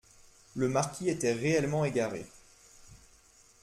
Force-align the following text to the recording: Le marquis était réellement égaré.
Le 0.55 0.67
marquis 0.67 1.09
était 1.11 1.31
réellement 1.31 1.85
égaré. 1.85 2.25